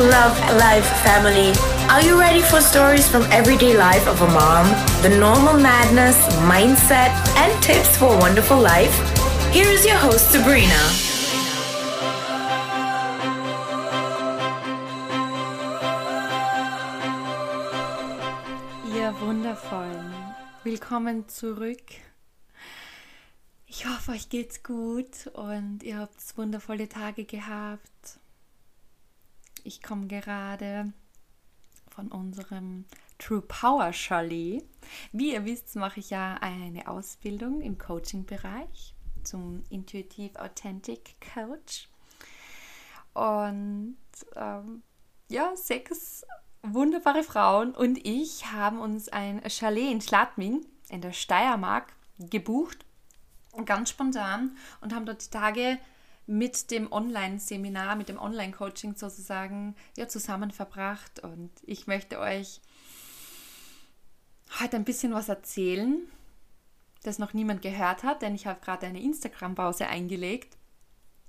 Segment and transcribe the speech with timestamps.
[0.00, 1.52] love life, family.
[1.90, 4.66] Are you ready for stories from everyday life of a mom?
[5.02, 6.16] The normal madness,
[6.46, 8.94] mindset, and tips for a wonderful life?
[9.52, 10.78] Here is your host, Sabrina.
[18.94, 20.12] Ihr Wundervollen,
[20.62, 21.82] willkommen zurück.
[23.66, 28.18] Ich hoffe, euch geht's gut und ihr habt wundervolle Tage gehabt.
[29.68, 30.94] Ich komme gerade
[31.90, 32.86] von unserem
[33.18, 34.64] True Power Chalet.
[35.12, 41.90] Wie ihr wisst, mache ich ja eine Ausbildung im Coaching-Bereich zum Intuitive Authentic Coach.
[43.12, 43.98] Und
[44.36, 44.82] ähm,
[45.28, 46.24] ja, sechs
[46.62, 52.86] wunderbare Frauen und ich haben uns ein Chalet in Schladming in der Steiermark gebucht,
[53.66, 55.78] ganz spontan und haben dort die Tage
[56.28, 61.20] mit dem Online-Seminar, mit dem Online-Coaching sozusagen ja, zusammen verbracht.
[61.20, 62.60] Und ich möchte euch
[64.60, 66.06] heute ein bisschen was erzählen,
[67.02, 70.58] das noch niemand gehört hat, denn ich habe gerade eine Instagram-Pause eingelegt,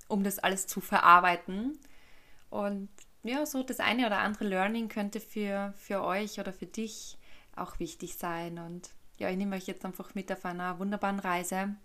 [0.09, 1.79] um das alles zu verarbeiten.
[2.49, 2.89] Und
[3.23, 7.17] ja, so das eine oder andere Learning könnte für, für euch oder für dich
[7.55, 8.59] auch wichtig sein.
[8.59, 11.75] Und ja, ich nehme euch jetzt einfach mit auf einer wunderbaren Reise.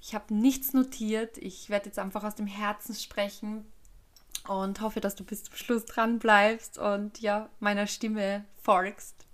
[0.00, 1.38] Ich habe nichts notiert.
[1.38, 3.66] Ich werde jetzt einfach aus dem Herzen sprechen
[4.48, 9.26] und hoffe, dass du bis zum Schluss dran bleibst und ja, meiner Stimme folgst.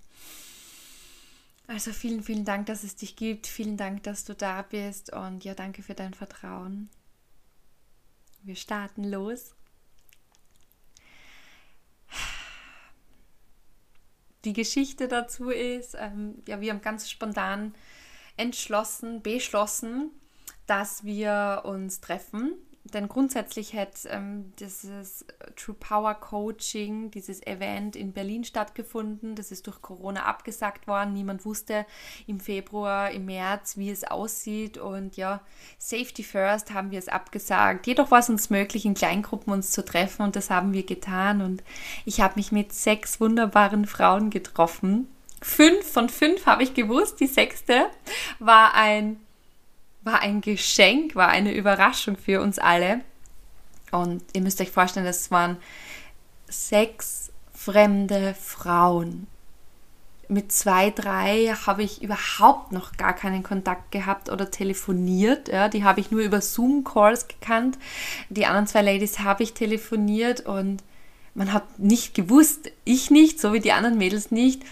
[1.69, 3.47] Also vielen, vielen Dank, dass es dich gibt.
[3.47, 6.89] Vielen Dank, dass du da bist und ja, danke für dein Vertrauen.
[8.42, 9.55] Wir starten los.
[14.45, 17.75] Die Geschichte dazu ist, ähm, ja, wir haben ganz spontan
[18.36, 20.12] entschlossen, beschlossen,
[20.67, 22.55] dass wir uns treffen.
[22.92, 25.25] Denn grundsätzlich hätte ähm, dieses
[25.56, 29.34] True Power Coaching, dieses Event in Berlin stattgefunden.
[29.34, 31.12] Das ist durch Corona abgesagt worden.
[31.12, 31.84] Niemand wusste
[32.27, 34.79] im Februar, im März, wie es aussieht.
[34.79, 35.40] Und ja,
[35.79, 37.86] Safety First haben wir es abgesagt.
[37.86, 41.42] Jedoch war es uns möglich, in Kleingruppen uns zu treffen und das haben wir getan.
[41.42, 41.64] Und
[42.05, 45.08] ich habe mich mit sechs wunderbaren Frauen getroffen.
[45.42, 47.20] Fünf von fünf habe ich gewusst.
[47.20, 47.86] Die sechste
[48.39, 49.20] war ein
[50.06, 53.00] war ein Geschenk, war eine Überraschung für uns alle.
[53.90, 55.56] Und ihr müsst euch vorstellen, das waren
[56.48, 59.27] sechs fremde Frauen.
[60.28, 65.48] Mit zwei, drei habe ich überhaupt noch gar keinen Kontakt gehabt oder telefoniert.
[65.48, 67.77] Ja, die habe ich nur über Zoom-Calls gekannt.
[68.28, 70.83] Die anderen zwei Ladies habe ich telefoniert und
[71.34, 74.62] man hat nicht gewusst, ich nicht, so wie die anderen Mädels nicht,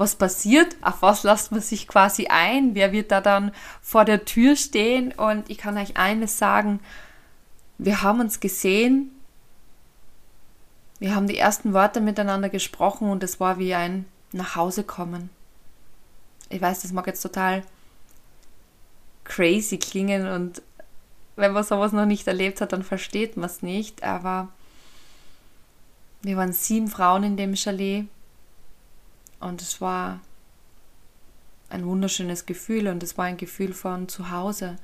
[0.00, 3.52] was passiert, auf was lässt man sich quasi ein, wer wird da dann
[3.82, 5.12] vor der Tür stehen.
[5.12, 6.80] Und ich kann euch eines sagen,
[7.78, 9.12] wir haben uns gesehen,
[10.98, 15.30] wir haben die ersten Worte miteinander gesprochen und es war wie ein Nachhausekommen.
[16.48, 17.62] Ich weiß, das mag jetzt total
[19.24, 20.62] crazy klingen und
[21.36, 24.48] wenn man sowas noch nicht erlebt hat, dann versteht man es nicht, aber
[26.22, 28.06] wir waren sieben Frauen in dem Chalet
[29.40, 30.20] und es war
[31.70, 34.76] ein wunderschönes Gefühl und es war ein Gefühl von zu Hause.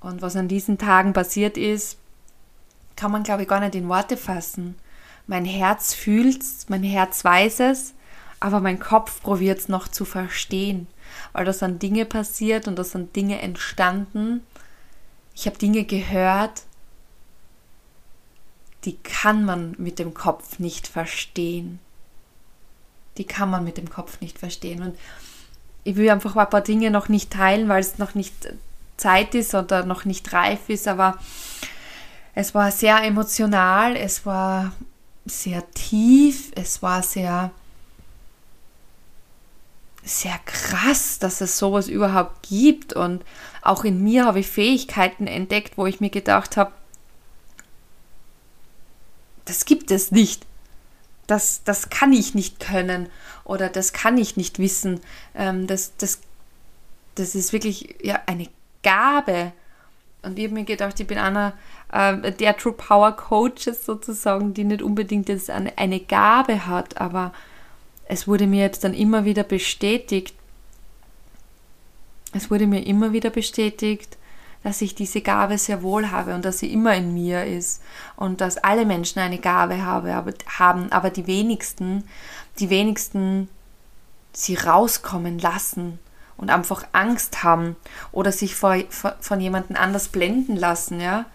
[0.00, 1.98] Und was an diesen Tagen passiert ist,
[2.96, 4.76] kann man, glaube ich, gar nicht in Worte fassen.
[5.26, 7.94] Mein Herz fühlt es, mein Herz weiß es,
[8.40, 10.86] aber mein Kopf probiert es noch zu verstehen,
[11.32, 14.42] weil da sind Dinge passiert und da sind Dinge entstanden.
[15.34, 16.62] Ich habe Dinge gehört,
[18.84, 21.78] die kann man mit dem Kopf nicht verstehen.
[23.18, 24.82] Die kann man mit dem Kopf nicht verstehen.
[24.82, 24.98] Und
[25.84, 28.34] ich will einfach ein paar Dinge noch nicht teilen, weil es noch nicht
[28.96, 31.18] Zeit ist oder noch nicht reif ist, aber
[32.34, 34.72] es war sehr emotional, es war
[35.26, 37.50] sehr tief, es war sehr
[40.02, 43.22] sehr krass, dass es sowas überhaupt gibt und
[43.62, 46.72] auch in mir habe ich Fähigkeiten entdeckt, wo ich mir gedacht habe,
[49.50, 50.46] das gibt es nicht.
[51.26, 53.08] Das, das kann ich nicht können
[53.44, 55.00] oder das kann ich nicht wissen.
[55.34, 56.20] Ähm, das, das,
[57.16, 58.48] das ist wirklich ja, eine
[58.84, 59.52] Gabe.
[60.22, 61.52] Und ich habe mir gedacht, ich bin einer
[61.92, 67.32] äh, der True Power Coaches sozusagen, die nicht unbedingt jetzt eine, eine Gabe hat, aber
[68.04, 70.34] es wurde mir jetzt dann immer wieder bestätigt,
[72.32, 74.16] es wurde mir immer wieder bestätigt,
[74.62, 77.82] dass ich diese Gabe sehr wohl habe und dass sie immer in mir ist
[78.16, 82.04] und dass alle Menschen eine Gabe habe, aber, haben, aber die wenigsten,
[82.58, 83.48] die wenigsten
[84.32, 85.98] sie rauskommen lassen
[86.36, 87.76] und einfach Angst haben
[88.12, 91.26] oder sich vor, vor, von jemandem anders blenden lassen, ja.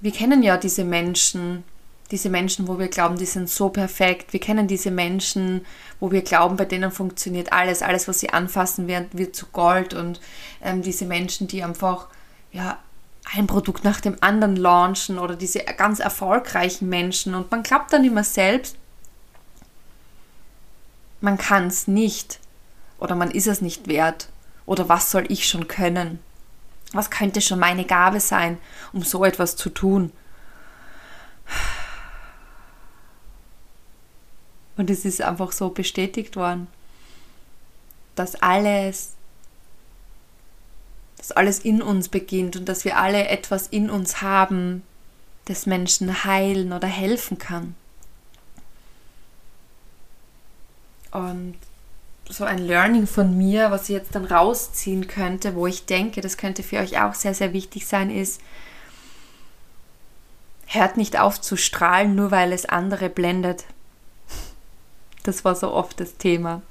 [0.00, 1.64] wir kennen ja diese Menschen,
[2.10, 4.32] diese Menschen, wo wir glauben, die sind so perfekt.
[4.32, 5.64] Wir kennen diese Menschen,
[6.00, 7.82] wo wir glauben, bei denen funktioniert alles.
[7.82, 9.94] Alles, was sie anfassen, wird, wird zu Gold.
[9.94, 10.20] Und
[10.60, 12.08] ähm, diese Menschen, die einfach
[12.52, 12.78] ja,
[13.32, 17.34] ein Produkt nach dem anderen launchen oder diese ganz erfolgreichen Menschen.
[17.34, 18.76] Und man glaubt dann immer selbst,
[21.20, 22.40] man kann es nicht
[22.98, 24.28] oder man ist es nicht wert
[24.66, 26.18] oder was soll ich schon können?
[26.92, 28.58] Was könnte schon meine Gabe sein,
[28.92, 30.12] um so etwas zu tun?
[34.76, 36.66] Und es ist einfach so bestätigt worden,
[38.14, 39.12] dass alles,
[41.20, 44.82] dass alles in uns beginnt und dass wir alle etwas in uns haben,
[45.44, 47.74] das Menschen heilen oder helfen kann.
[51.10, 51.56] Und
[52.26, 56.38] so ein Learning von mir, was ich jetzt dann rausziehen könnte, wo ich denke, das
[56.38, 58.40] könnte für euch auch sehr, sehr wichtig sein, ist,
[60.66, 63.64] hört nicht auf zu strahlen, nur weil es andere blendet.
[65.24, 66.62] Das war so oft das Thema.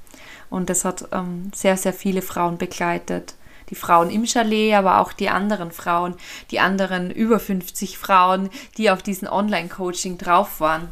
[0.50, 3.36] Und das hat ähm, sehr, sehr viele Frauen begleitet.
[3.70, 6.16] Die Frauen im Chalet, aber auch die anderen Frauen,
[6.52, 10.92] die anderen über 50 Frauen, die auf diesen Online-Coaching drauf waren.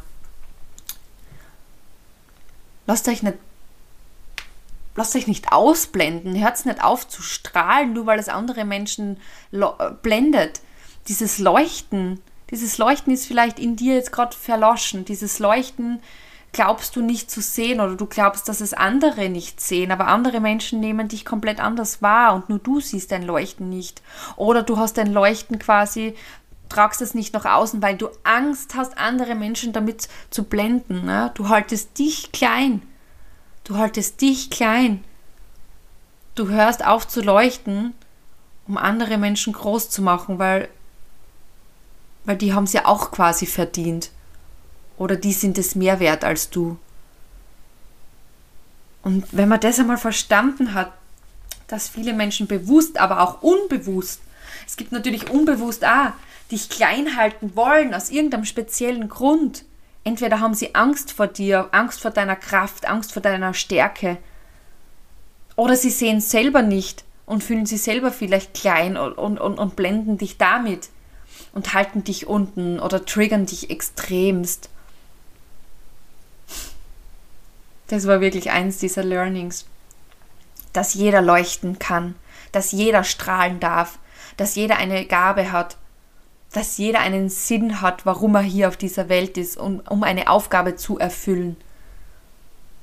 [2.86, 3.36] Lasst euch nicht,
[4.94, 9.20] lasst euch nicht ausblenden, hört nicht auf zu strahlen, nur weil es andere Menschen
[10.02, 10.60] blendet.
[11.08, 12.20] Dieses Leuchten,
[12.50, 15.04] dieses Leuchten ist vielleicht in dir jetzt gerade verloschen.
[15.04, 16.00] Dieses Leuchten
[16.52, 20.40] glaubst du nicht zu sehen oder du glaubst, dass es andere nicht sehen, aber andere
[20.40, 24.02] Menschen nehmen dich komplett anders wahr und nur du siehst dein Leuchten nicht.
[24.36, 26.14] Oder du hast dein Leuchten quasi,
[26.68, 31.04] tragst es nicht nach außen, weil du Angst hast, andere Menschen damit zu blenden.
[31.04, 31.30] Ne?
[31.34, 32.82] Du haltest dich klein.
[33.64, 35.04] Du haltest dich klein.
[36.34, 37.94] Du hörst auf zu leuchten,
[38.66, 40.68] um andere Menschen groß zu machen, weil,
[42.24, 44.10] weil die haben es ja auch quasi verdient
[44.98, 46.76] oder die sind es mehr wert als du.
[49.02, 50.92] Und wenn man das einmal verstanden hat,
[51.68, 54.20] dass viele Menschen bewusst, aber auch unbewusst,
[54.66, 56.12] es gibt natürlich unbewusst auch,
[56.50, 59.64] dich klein halten wollen aus irgendeinem speziellen Grund.
[60.04, 64.18] Entweder haben sie Angst vor dir, Angst vor deiner Kraft, Angst vor deiner Stärke.
[65.56, 69.58] Oder sie sehen es selber nicht und fühlen sich selber vielleicht klein und, und, und,
[69.58, 70.88] und blenden dich damit
[71.52, 74.70] und halten dich unten oder triggern dich extremst.
[77.88, 79.66] Das war wirklich eins dieser Learnings.
[80.72, 82.14] Dass jeder leuchten kann,
[82.52, 83.98] dass jeder strahlen darf,
[84.36, 85.76] dass jeder eine Gabe hat,
[86.52, 90.30] dass jeder einen Sinn hat, warum er hier auf dieser Welt ist, um, um eine
[90.30, 91.56] Aufgabe zu erfüllen.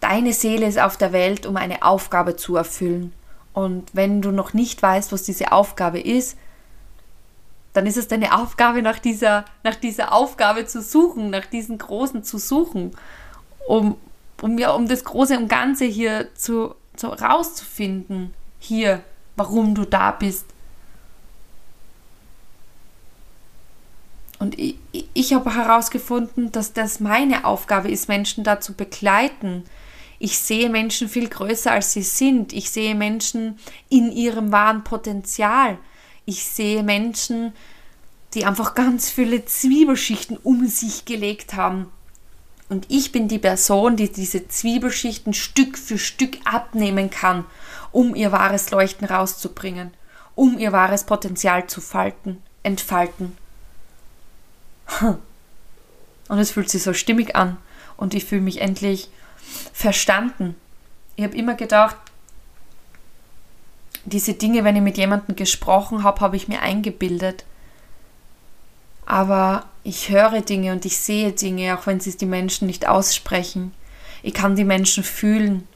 [0.02, 3.14] Deine Seele ist auf der Welt, um eine Aufgabe zu erfüllen.
[3.54, 6.38] Und wenn du noch nicht weißt, was diese Aufgabe ist,
[7.74, 12.24] dann ist es deine Aufgabe, nach dieser, nach dieser Aufgabe zu suchen, nach diesen Großen
[12.24, 12.92] zu suchen,
[13.68, 13.98] um,
[14.42, 19.04] um ja um das Große und Ganze hier zu, zu rauszufinden, hier,
[19.36, 20.46] warum du da bist.
[24.40, 24.78] Und ich,
[25.14, 29.64] ich habe herausgefunden, dass das meine Aufgabe ist, Menschen da zu begleiten.
[30.20, 32.52] Ich sehe Menschen viel größer, als sie sind.
[32.54, 33.58] Ich sehe Menschen
[33.90, 35.78] in ihrem wahren Potenzial.
[36.26, 37.54] Ich sehe Menschen,
[38.34, 41.92] die einfach ganz viele Zwiebelschichten um sich gelegt haben
[42.70, 47.46] und ich bin die Person, die diese Zwiebelschichten Stück für Stück abnehmen kann,
[47.92, 49.94] um ihr wahres Leuchten rauszubringen,
[50.34, 53.38] um ihr wahres Potenzial zu falten, entfalten.
[56.28, 57.58] Und es fühlt sich so stimmig an
[57.98, 59.10] und ich fühle mich endlich
[59.74, 60.56] verstanden.
[61.16, 61.96] Ich habe immer gedacht,
[64.06, 67.46] diese Dinge, wenn ich mit jemandem gesprochen habe, habe ich mir eingebildet.
[69.06, 73.74] Aber ich höre Dinge und ich sehe Dinge, auch wenn sie die Menschen nicht aussprechen.
[74.24, 75.68] Ich kann die Menschen fühlen,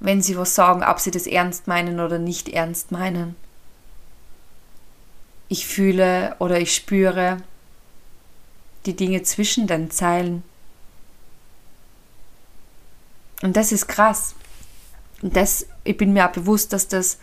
[0.00, 3.34] wenn sie was sagen, ob sie das ernst meinen oder nicht ernst meinen.
[5.48, 7.38] Ich fühle oder ich spüre
[8.86, 10.42] die Dinge zwischen den Zeilen.
[13.42, 14.34] Und das ist krass.
[15.22, 17.18] Und das, ich bin mir auch bewusst, dass das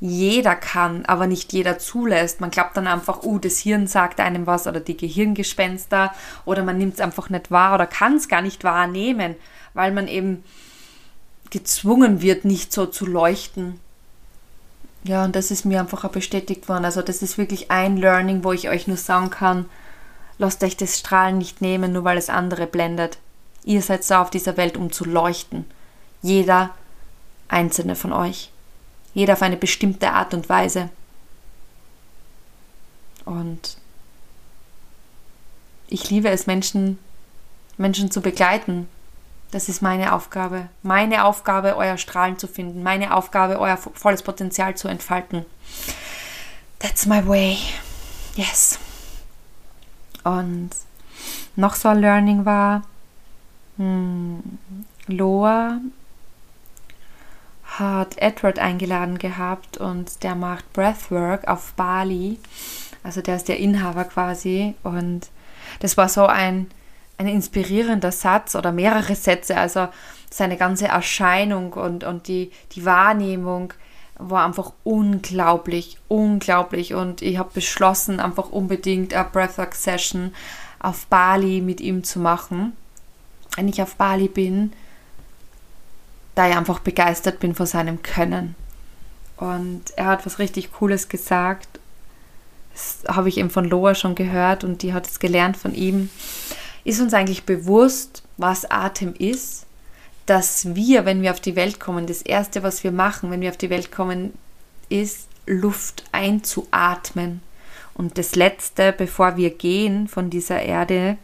[0.00, 2.40] jeder kann, aber nicht jeder zulässt.
[2.40, 6.12] Man glaubt dann einfach, uh, das Hirn sagt einem was oder die Gehirngespenster
[6.44, 9.34] oder man nimmt es einfach nicht wahr oder kann es gar nicht wahrnehmen,
[9.74, 10.44] weil man eben
[11.50, 13.80] gezwungen wird, nicht so zu leuchten.
[15.02, 16.84] Ja, und das ist mir einfach auch bestätigt worden.
[16.84, 19.64] Also das ist wirklich ein Learning, wo ich euch nur sagen kann,
[20.38, 23.18] lasst euch das Strahlen nicht nehmen, nur weil es andere blendet.
[23.64, 25.64] Ihr seid da auf dieser Welt, um zu leuchten.
[26.22, 26.70] Jeder
[27.48, 28.50] einzelne von euch
[29.14, 30.90] jeder auf eine bestimmte Art und Weise.
[33.24, 33.76] Und
[35.88, 36.98] ich liebe es, Menschen,
[37.76, 38.88] Menschen zu begleiten.
[39.50, 40.68] Das ist meine Aufgabe.
[40.82, 42.82] Meine Aufgabe, euer Strahlen zu finden.
[42.82, 45.46] Meine Aufgabe, euer volles Potenzial zu entfalten.
[46.78, 47.58] That's my way.
[48.36, 48.78] Yes.
[50.24, 50.70] Und
[51.56, 52.82] noch so ein Learning war,
[53.78, 54.58] hm,
[55.06, 55.80] Loa
[57.78, 62.38] hat Edward eingeladen gehabt und der macht Breathwork auf Bali.
[63.02, 64.74] Also der ist der Inhaber quasi.
[64.82, 65.28] Und
[65.80, 66.68] das war so ein,
[67.18, 69.56] ein inspirierender Satz oder mehrere Sätze.
[69.56, 69.88] Also
[70.30, 73.72] seine ganze Erscheinung und, und die, die Wahrnehmung
[74.18, 76.94] war einfach unglaublich, unglaublich.
[76.94, 80.34] Und ich habe beschlossen, einfach unbedingt eine Breathwork Session
[80.80, 82.72] auf Bali mit ihm zu machen.
[83.56, 84.72] Wenn ich auf Bali bin,
[86.38, 88.54] da ich einfach begeistert bin von seinem Können.
[89.38, 91.80] Und er hat was richtig Cooles gesagt.
[92.72, 96.10] Das habe ich eben von Loa schon gehört und die hat es gelernt von ihm.
[96.84, 99.66] Ist uns eigentlich bewusst, was Atem ist?
[100.26, 103.50] Dass wir, wenn wir auf die Welt kommen, das Erste, was wir machen, wenn wir
[103.50, 104.32] auf die Welt kommen,
[104.88, 107.42] ist Luft einzuatmen.
[107.94, 111.18] Und das Letzte, bevor wir gehen von dieser Erde,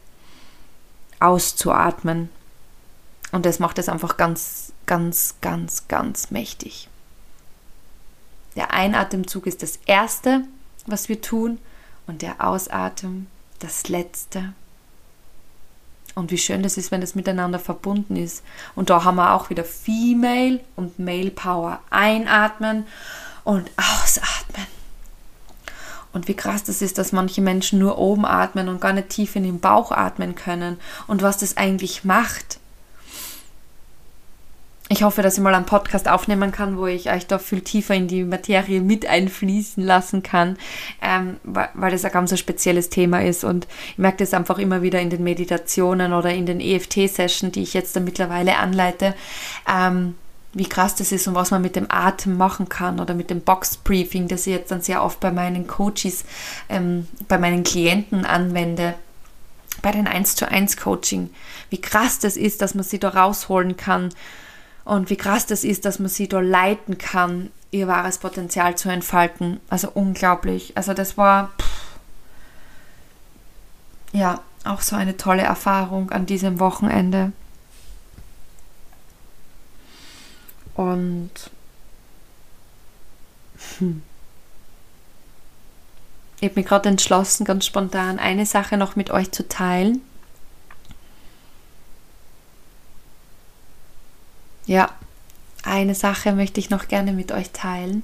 [1.20, 2.30] auszuatmen.
[3.30, 6.88] Und das macht es einfach ganz, ganz, ganz, ganz mächtig.
[8.56, 10.42] Der Einatemzug ist das Erste,
[10.86, 11.58] was wir tun,
[12.06, 13.26] und der Ausatem
[13.58, 14.52] das Letzte.
[16.14, 18.44] Und wie schön das ist, wenn das miteinander verbunden ist.
[18.76, 21.80] Und da haben wir auch wieder Female und Male Power.
[21.90, 22.86] Einatmen
[23.42, 24.66] und ausatmen.
[26.12, 29.34] Und wie krass das ist, dass manche Menschen nur oben atmen und gar nicht tief
[29.34, 30.78] in den Bauch atmen können.
[31.08, 32.60] Und was das eigentlich macht.
[34.94, 37.96] Ich hoffe, dass ich mal einen Podcast aufnehmen kann, wo ich euch da viel tiefer
[37.96, 40.56] in die Materie mit einfließen lassen kann,
[41.02, 43.42] ähm, weil das ein ganz spezielles Thema ist.
[43.42, 47.64] Und ich merke das einfach immer wieder in den Meditationen oder in den EFT-Sessions, die
[47.64, 49.14] ich jetzt da mittlerweile anleite.
[49.68, 50.14] Ähm,
[50.52, 53.40] wie krass das ist und was man mit dem Atem machen kann oder mit dem
[53.40, 56.24] Box-Briefing, das ich jetzt dann sehr oft bei meinen Coaches,
[56.68, 58.94] ähm, bei meinen Klienten anwende,
[59.82, 61.30] bei den 1 zu 1 Coaching.
[61.68, 64.10] Wie krass das ist, dass man sie da rausholen kann
[64.84, 68.88] und wie krass das ist, dass man sie da leiten kann, ihr wahres Potenzial zu
[68.88, 69.60] entfalten.
[69.68, 70.76] Also unglaublich.
[70.76, 71.98] Also das war pff,
[74.12, 77.32] ja auch so eine tolle Erfahrung an diesem Wochenende.
[80.74, 81.30] Und
[83.78, 84.02] hm,
[86.40, 90.02] ich habe mich gerade entschlossen, ganz spontan eine Sache noch mit euch zu teilen.
[94.66, 94.90] Ja,
[95.64, 98.02] eine Sache möchte ich noch gerne mit euch teilen,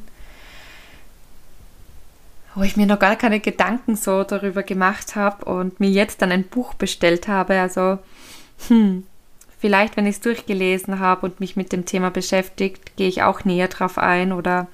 [2.55, 6.33] wo ich mir noch gar keine Gedanken so darüber gemacht habe und mir jetzt dann
[6.33, 7.61] ein Buch bestellt habe.
[7.61, 7.99] Also,
[8.69, 9.05] hm,
[9.61, 13.45] Vielleicht, wenn ich es durchgelesen habe und mich mit dem Thema beschäftigt, gehe ich auch
[13.45, 14.69] näher drauf ein oder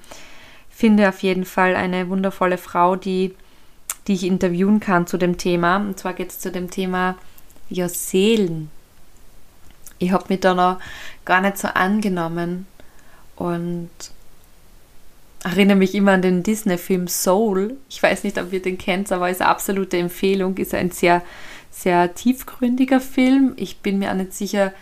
[0.69, 3.35] finde auf jeden Fall eine wundervolle Frau, die,
[4.07, 5.75] die ich interviewen kann zu dem Thema.
[5.75, 7.17] Und zwar geht es zu dem Thema
[7.69, 8.71] ja, Seelen.
[9.99, 10.79] Ich habe mich da noch
[11.25, 12.67] gar nicht so angenommen
[13.35, 13.89] und
[15.43, 17.77] erinnere mich immer an den Disney-Film Soul.
[17.89, 20.57] Ich weiß nicht, ob ihr den kennt, aber ist eine absolute Empfehlung.
[20.57, 21.21] Ist ein sehr
[21.77, 23.53] sehr tiefgründiger Film.
[23.55, 24.73] Ich bin mir auch nicht sicher,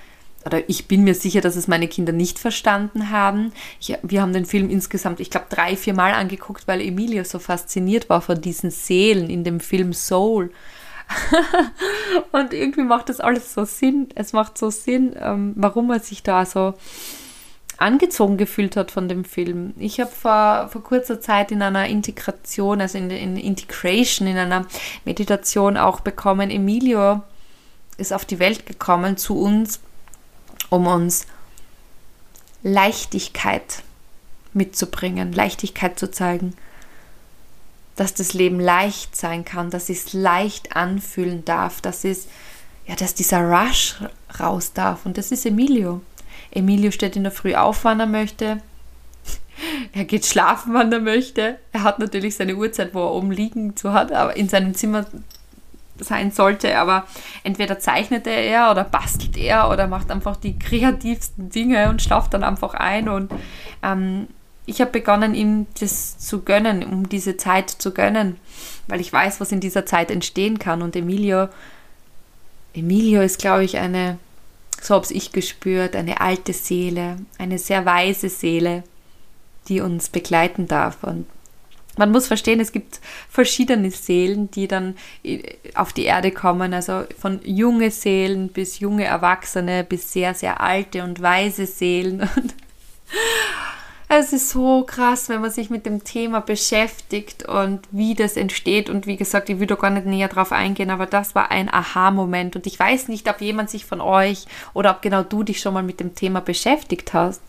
[0.45, 3.51] oder ich bin mir sicher, dass es meine Kinder nicht verstanden haben.
[3.79, 7.39] Ich, wir haben den Film insgesamt, ich glaube, drei, vier Mal angeguckt, weil Emilia so
[7.39, 10.51] fasziniert war von diesen Seelen in dem Film Soul.
[12.31, 14.09] und irgendwie macht das alles so Sinn.
[14.15, 16.73] Es macht so Sinn, ähm, warum er sich da so
[17.77, 19.73] angezogen gefühlt hat von dem Film.
[19.77, 24.65] Ich habe vor, vor kurzer Zeit in einer Integration, also in, in Integration, in einer
[25.03, 27.21] Meditation auch bekommen, Emilio
[27.97, 29.79] ist auf die Welt gekommen zu uns,
[30.69, 31.27] um uns
[32.63, 33.83] Leichtigkeit
[34.53, 36.55] mitzubringen, Leichtigkeit zu zeigen,
[37.95, 42.27] dass das Leben leicht sein kann, dass es leicht anfühlen darf, dass es
[42.87, 43.95] ja, dass dieser Rush
[44.39, 46.01] raus darf und das ist Emilio.
[46.51, 48.61] Emilio steht in der Früh auf, wann er möchte.
[49.93, 51.57] Er geht schlafen, wann er möchte.
[51.71, 55.05] Er hat natürlich seine Uhrzeit, wo er oben liegen zu hat, aber in seinem Zimmer
[55.97, 56.77] sein sollte.
[56.77, 57.07] Aber
[57.43, 62.43] entweder zeichnet er oder bastelt er oder macht einfach die kreativsten Dinge und schlaft dann
[62.43, 63.07] einfach ein.
[63.07, 63.31] Und
[63.81, 64.27] ähm,
[64.65, 68.37] ich habe begonnen, ihm das zu gönnen, um diese Zeit zu gönnen,
[68.87, 70.81] weil ich weiß, was in dieser Zeit entstehen kann.
[70.81, 71.49] Und Emilio,
[72.73, 74.17] Emilio ist, glaube ich, eine
[74.81, 78.83] so habe ich gespürt, eine alte Seele, eine sehr weise Seele,
[79.67, 81.03] die uns begleiten darf.
[81.03, 81.25] Und
[81.97, 85.41] man muss verstehen, es gibt verschiedene Seelen, die dann äh,
[85.75, 86.73] auf die Erde kommen.
[86.73, 92.29] Also von junge Seelen bis junge Erwachsene bis sehr, sehr alte und weise Seelen.
[92.35, 92.53] Und
[94.07, 98.89] es ist so krass, wenn man sich mit dem Thema beschäftigt und wie das entsteht.
[98.89, 102.55] Und wie gesagt, ich würde gar nicht näher drauf eingehen, aber das war ein Aha-Moment.
[102.55, 105.73] Und ich weiß nicht, ob jemand sich von euch oder ob genau du dich schon
[105.73, 107.41] mal mit dem Thema beschäftigt hast.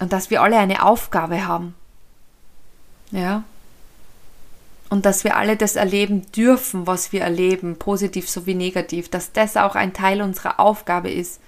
[0.00, 1.74] Und dass wir alle eine Aufgabe haben.
[3.10, 3.44] Ja.
[4.90, 9.56] Und dass wir alle das erleben dürfen, was wir erleben, positiv sowie negativ, dass das
[9.56, 11.40] auch ein Teil unserer Aufgabe ist.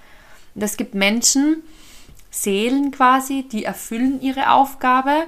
[0.55, 1.61] Und es gibt Menschen,
[2.35, 5.23] Seelen quasi, die erfüllen ihre Aufgabe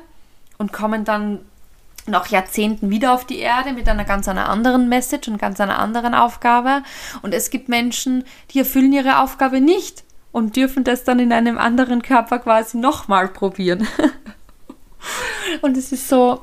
[0.58, 1.40] und kommen dann
[2.06, 5.80] nach Jahrzehnten wieder auf die Erde mit einer ganz einer anderen Message und ganz einer
[5.80, 6.84] anderen Aufgabe.
[7.22, 11.58] Und es gibt Menschen, die erfüllen ihre Aufgabe nicht und dürfen das dann in einem
[11.58, 13.88] anderen Körper quasi nochmal probieren.
[15.62, 16.42] Und es ist so,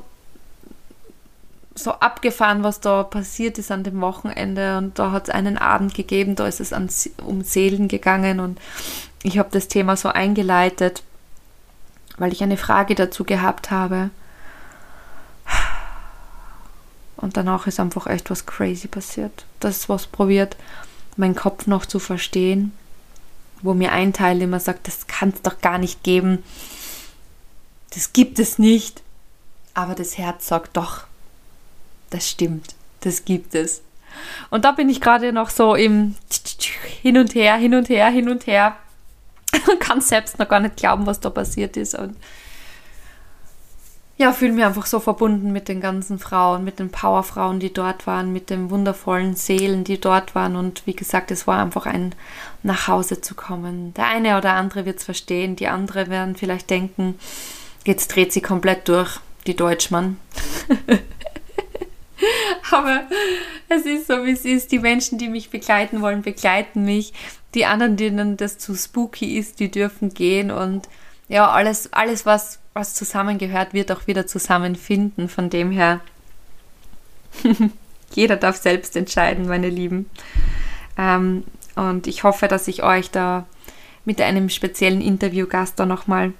[1.74, 4.78] so abgefahren, was da passiert ist an dem Wochenende.
[4.78, 6.88] Und da hat es einen Abend gegeben, da ist es an,
[7.24, 8.40] um Seelen gegangen.
[8.40, 8.60] Und
[9.22, 11.02] ich habe das Thema so eingeleitet,
[12.16, 14.10] weil ich eine Frage dazu gehabt habe.
[17.16, 19.44] Und danach ist einfach echt was crazy passiert.
[19.60, 20.56] Das ist was probiert,
[21.16, 22.72] meinen Kopf noch zu verstehen,
[23.62, 26.42] wo mir ein Teil immer sagt, das kann es doch gar nicht geben
[27.94, 29.02] das gibt es nicht.
[29.72, 31.04] Aber das Herz sagt doch,
[32.14, 33.82] das stimmt, das gibt es.
[34.50, 36.14] Und da bin ich gerade noch so im
[37.02, 38.76] Hin und Her, hin und her, hin und her.
[39.70, 41.94] Und kann selbst noch gar nicht glauben, was da passiert ist.
[41.94, 42.16] Und
[44.16, 48.08] ja, fühle mich einfach so verbunden mit den ganzen Frauen, mit den Powerfrauen, die dort
[48.08, 50.56] waren, mit den wundervollen Seelen, die dort waren.
[50.56, 52.16] Und wie gesagt, es war einfach ein
[52.64, 53.94] nach Hause zu kommen.
[53.94, 57.16] Der eine oder andere wird es verstehen, die andere werden vielleicht denken,
[57.84, 60.18] Jetzt dreht sie komplett durch, die Deutschmann.
[62.70, 63.02] Aber
[63.68, 64.72] es ist so, wie es ist.
[64.72, 67.12] Die Menschen, die mich begleiten wollen, begleiten mich.
[67.54, 70.50] Die anderen, denen das zu spooky ist, die dürfen gehen.
[70.50, 70.88] Und
[71.28, 75.28] ja, alles, alles was, was zusammengehört, wird auch wieder zusammenfinden.
[75.28, 76.00] Von dem her,
[78.14, 80.10] jeder darf selbst entscheiden, meine Lieben.
[80.98, 81.44] Ähm,
[81.76, 83.46] und ich hoffe, dass ich euch da
[84.04, 86.32] mit einem speziellen Interviewgast da nochmal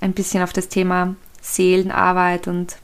[0.00, 2.76] ein bisschen auf das Thema Seelenarbeit und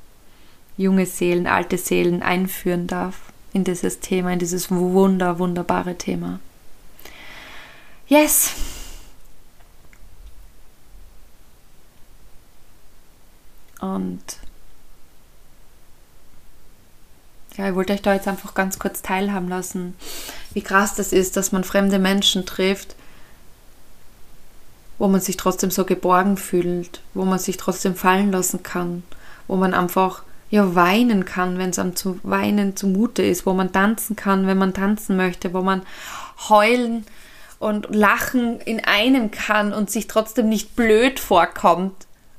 [0.76, 3.16] junge Seelen, alte Seelen einführen darf
[3.52, 6.40] in dieses Thema, in dieses wunder, wunderbare Thema.
[8.08, 8.52] Yes!
[13.80, 14.22] Und
[17.56, 19.94] ja, ich wollte euch da jetzt einfach ganz kurz teilhaben lassen,
[20.52, 22.96] wie krass das ist, dass man fremde Menschen trifft,
[24.98, 29.04] wo man sich trotzdem so geborgen fühlt, wo man sich trotzdem fallen lassen kann,
[29.46, 33.72] wo man einfach ja weinen kann, wenn es einem zu weinen zumute ist, wo man
[33.72, 35.82] tanzen kann, wenn man tanzen möchte, wo man
[36.48, 37.04] heulen
[37.58, 41.94] und lachen in einem kann und sich trotzdem nicht blöd vorkommt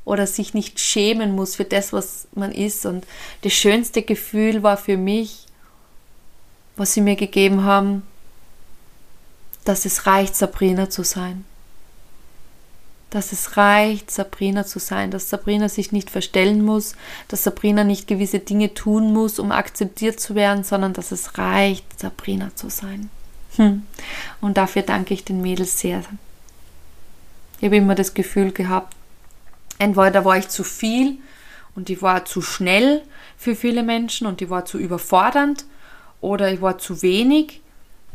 [0.06, 2.86] oder sich nicht schämen muss für das, was man ist.
[2.86, 3.06] Und
[3.42, 5.46] das schönste Gefühl war für mich,
[6.78, 8.04] was sie mir gegeben haben,
[9.64, 11.44] dass es reicht, Sabrina zu sein
[13.16, 16.98] dass es reicht, Sabrina zu sein, dass Sabrina sich nicht verstellen muss,
[17.30, 21.98] dass Sabrina nicht gewisse Dinge tun muss, um akzeptiert zu werden, sondern dass es reicht,
[21.98, 23.10] Sabrina zu sein.
[23.56, 23.84] Hm.
[24.42, 26.04] Und dafür danke ich den Mädels sehr.
[27.60, 28.94] Ich habe immer das Gefühl gehabt,
[29.80, 31.18] entweder war ich zu viel
[31.74, 33.02] und ich war zu schnell
[33.38, 35.64] für viele Menschen und ich war zu überfordernd
[36.20, 37.62] oder ich war zu wenig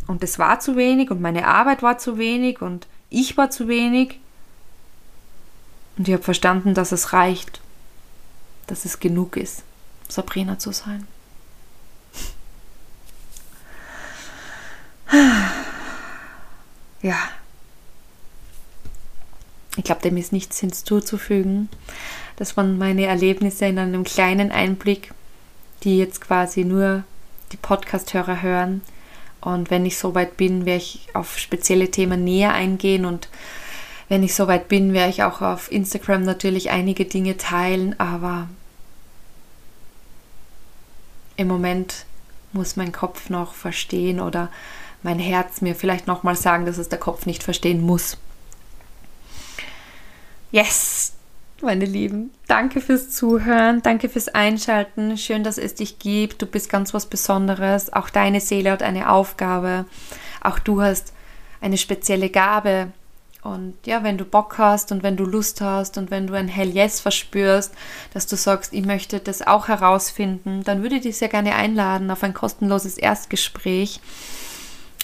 [0.07, 3.67] und es war zu wenig und meine Arbeit war zu wenig und ich war zu
[3.67, 4.20] wenig
[5.97, 7.61] und ich habe verstanden, dass es reicht,
[8.67, 9.63] dass es genug ist,
[10.09, 11.07] Sabrina zu sein.
[17.03, 17.17] Ja.
[19.77, 21.69] Ich glaube, dem ist nichts hinzuzufügen.
[22.37, 25.13] Das waren meine Erlebnisse in einem kleinen Einblick,
[25.83, 27.05] die jetzt quasi nur
[27.53, 28.83] die Podcast-Hörer hören.
[29.41, 33.29] Und wenn ich soweit bin, werde ich auf spezielle Themen näher eingehen und
[34.11, 38.49] wenn ich soweit bin, werde ich auch auf Instagram natürlich einige Dinge teilen, aber
[41.37, 42.07] im Moment
[42.53, 44.51] muss mein Kopf noch verstehen oder
[45.05, 48.19] mein Herz mir vielleicht nochmal sagen, dass es der Kopf nicht verstehen muss.
[50.51, 51.13] Yes,
[51.63, 55.19] meine Lieben, danke fürs Zuhören, danke fürs Einschalten.
[55.19, 56.43] Schön, dass es dich gibt.
[56.43, 57.93] Du bist ganz was Besonderes.
[57.93, 59.85] Auch deine Seele hat eine Aufgabe.
[60.41, 61.13] Auch du hast
[61.61, 62.91] eine spezielle Gabe
[63.43, 66.49] Und ja, wenn du Bock hast und wenn du Lust hast und wenn du ein
[66.49, 67.73] Hell Yes verspürst,
[68.13, 72.11] dass du sagst, ich möchte das auch herausfinden, dann würde ich dich sehr gerne einladen
[72.11, 74.01] auf ein kostenloses Erstgespräch.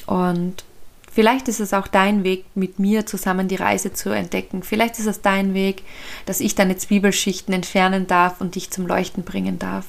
[0.05, 0.65] Und
[1.11, 4.63] vielleicht ist es auch dein Weg, mit mir zusammen die Reise zu entdecken.
[4.63, 5.83] Vielleicht ist es dein Weg,
[6.27, 9.87] dass ich deine Zwiebelschichten entfernen darf und dich zum Leuchten bringen darf.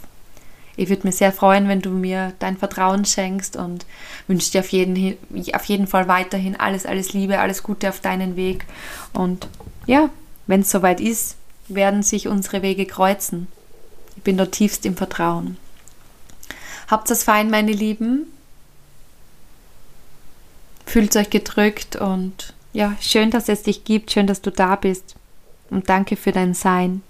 [0.78, 3.86] Ich würde mich sehr freuen, wenn du mir dein Vertrauen schenkst und
[4.28, 5.18] wünsche dir auf jeden,
[5.54, 8.66] auf jeden Fall weiterhin alles, alles Liebe, alles Gute auf deinen Weg.
[9.12, 9.48] Und
[9.88, 10.12] ja,
[10.46, 11.36] wenn es soweit ist,
[11.68, 13.48] werden sich unsere Wege kreuzen.
[14.16, 15.58] Ich bin dort tiefst im Vertrauen.
[16.88, 18.28] Habt es fein, meine Lieben.
[20.86, 25.16] Fühlt euch gedrückt und ja, schön, dass es dich gibt, schön, dass du da bist.
[25.70, 27.02] Und danke für dein Sein.